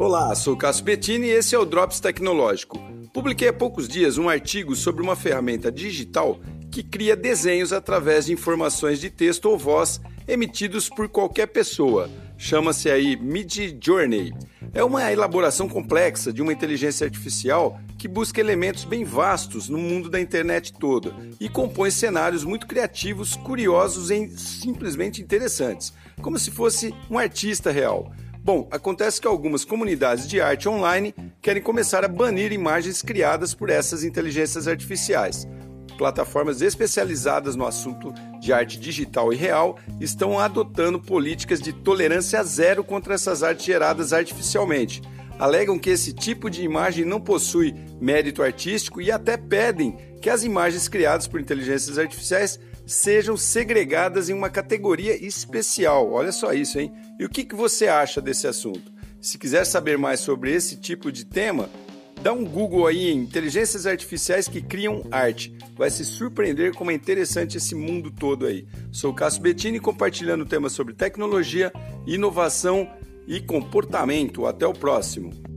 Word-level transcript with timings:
Olá, 0.00 0.32
sou 0.36 0.56
Cássio 0.56 0.84
Bettini 0.84 1.26
e 1.26 1.30
esse 1.30 1.56
é 1.56 1.58
o 1.58 1.64
Drops 1.64 1.98
Tecnológico. 1.98 2.78
Publiquei 3.12 3.48
há 3.48 3.52
poucos 3.52 3.88
dias 3.88 4.16
um 4.16 4.28
artigo 4.28 4.76
sobre 4.76 5.02
uma 5.02 5.16
ferramenta 5.16 5.72
digital 5.72 6.38
que 6.70 6.84
cria 6.84 7.16
desenhos 7.16 7.72
através 7.72 8.26
de 8.26 8.32
informações 8.32 9.00
de 9.00 9.10
texto 9.10 9.46
ou 9.46 9.58
voz 9.58 10.00
emitidos 10.28 10.88
por 10.88 11.08
qualquer 11.08 11.48
pessoa. 11.48 12.08
Chama-se 12.36 12.88
aí 12.88 13.16
Mid 13.16 13.76
Journey. 13.84 14.32
É 14.72 14.84
uma 14.84 15.10
elaboração 15.10 15.68
complexa 15.68 16.32
de 16.32 16.40
uma 16.40 16.52
inteligência 16.52 17.04
artificial 17.04 17.80
que 17.98 18.06
busca 18.06 18.38
elementos 18.38 18.84
bem 18.84 19.02
vastos 19.02 19.68
no 19.68 19.78
mundo 19.78 20.08
da 20.08 20.20
internet 20.20 20.74
toda 20.74 21.12
e 21.40 21.48
compõe 21.48 21.90
cenários 21.90 22.44
muito 22.44 22.68
criativos, 22.68 23.34
curiosos 23.34 24.12
e 24.12 24.28
simplesmente 24.38 25.20
interessantes, 25.20 25.92
como 26.22 26.38
se 26.38 26.52
fosse 26.52 26.94
um 27.10 27.18
artista 27.18 27.72
real. 27.72 28.12
Bom, 28.48 28.66
acontece 28.70 29.20
que 29.20 29.26
algumas 29.26 29.62
comunidades 29.62 30.26
de 30.26 30.40
arte 30.40 30.70
online 30.70 31.14
querem 31.42 31.62
começar 31.62 32.02
a 32.02 32.08
banir 32.08 32.50
imagens 32.50 33.02
criadas 33.02 33.52
por 33.52 33.68
essas 33.68 34.04
inteligências 34.04 34.66
artificiais. 34.66 35.46
Plataformas 35.98 36.62
especializadas 36.62 37.54
no 37.54 37.66
assunto 37.66 38.10
de 38.40 38.50
arte 38.50 38.80
digital 38.80 39.34
e 39.34 39.36
real 39.36 39.78
estão 40.00 40.38
adotando 40.38 40.98
políticas 40.98 41.60
de 41.60 41.74
tolerância 41.74 42.42
zero 42.42 42.82
contra 42.82 43.12
essas 43.12 43.42
artes 43.42 43.66
geradas 43.66 44.14
artificialmente. 44.14 45.02
Alegam 45.38 45.78
que 45.78 45.90
esse 45.90 46.14
tipo 46.14 46.48
de 46.48 46.62
imagem 46.62 47.04
não 47.04 47.20
possui 47.20 47.74
mérito 48.00 48.42
artístico 48.42 49.02
e 49.02 49.12
até 49.12 49.36
pedem 49.36 49.94
que 50.22 50.30
as 50.30 50.42
imagens 50.42 50.88
criadas 50.88 51.28
por 51.28 51.38
inteligências 51.38 51.98
artificiais 51.98 52.58
sejam 52.88 53.36
segregadas 53.36 54.30
em 54.30 54.32
uma 54.32 54.48
categoria 54.48 55.14
especial. 55.14 56.10
Olha 56.10 56.32
só 56.32 56.54
isso, 56.54 56.80
hein? 56.80 56.90
E 57.20 57.24
o 57.24 57.28
que, 57.28 57.44
que 57.44 57.54
você 57.54 57.86
acha 57.86 58.20
desse 58.20 58.46
assunto? 58.46 58.90
Se 59.20 59.36
quiser 59.36 59.66
saber 59.66 59.98
mais 59.98 60.20
sobre 60.20 60.52
esse 60.54 60.76
tipo 60.76 61.12
de 61.12 61.26
tema, 61.26 61.68
dá 62.22 62.32
um 62.32 62.44
Google 62.44 62.86
aí 62.86 63.10
em 63.10 63.18
inteligências 63.18 63.86
artificiais 63.86 64.48
que 64.48 64.62
criam 64.62 65.04
arte. 65.10 65.54
Vai 65.76 65.90
se 65.90 66.02
surpreender 66.02 66.74
como 66.74 66.90
é 66.90 66.94
interessante 66.94 67.58
esse 67.58 67.74
mundo 67.74 68.10
todo 68.10 68.46
aí. 68.46 68.66
Sou 68.90 69.12
Cássio 69.12 69.42
Bettini 69.42 69.78
compartilhando 69.78 70.46
temas 70.46 70.72
sobre 70.72 70.94
tecnologia, 70.94 71.70
inovação 72.06 72.88
e 73.26 73.38
comportamento. 73.38 74.46
Até 74.46 74.66
o 74.66 74.72
próximo. 74.72 75.47